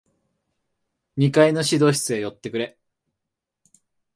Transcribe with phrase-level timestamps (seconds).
[1.15, 2.75] 二階の指導室へ寄ってくれ。